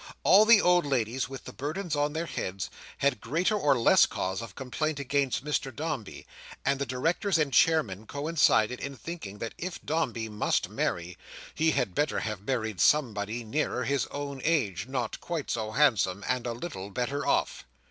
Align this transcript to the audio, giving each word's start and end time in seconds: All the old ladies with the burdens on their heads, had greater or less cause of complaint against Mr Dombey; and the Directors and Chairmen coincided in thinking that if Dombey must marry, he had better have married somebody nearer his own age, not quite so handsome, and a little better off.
All 0.23 0.45
the 0.45 0.59
old 0.63 0.83
ladies 0.87 1.29
with 1.29 1.43
the 1.43 1.53
burdens 1.53 1.95
on 1.95 2.13
their 2.13 2.25
heads, 2.25 2.71
had 2.97 3.21
greater 3.21 3.53
or 3.55 3.77
less 3.77 4.07
cause 4.07 4.41
of 4.41 4.55
complaint 4.55 4.99
against 4.99 5.45
Mr 5.45 5.71
Dombey; 5.71 6.25
and 6.65 6.79
the 6.79 6.87
Directors 6.87 7.37
and 7.37 7.53
Chairmen 7.53 8.07
coincided 8.07 8.79
in 8.79 8.95
thinking 8.95 9.37
that 9.37 9.53
if 9.59 9.79
Dombey 9.85 10.27
must 10.27 10.69
marry, 10.69 11.19
he 11.53 11.69
had 11.69 11.93
better 11.93 12.21
have 12.21 12.41
married 12.41 12.81
somebody 12.81 13.43
nearer 13.43 13.83
his 13.83 14.07
own 14.07 14.41
age, 14.43 14.87
not 14.87 15.19
quite 15.21 15.51
so 15.51 15.69
handsome, 15.69 16.23
and 16.27 16.47
a 16.47 16.53
little 16.53 16.89
better 16.89 17.23
off. 17.23 17.63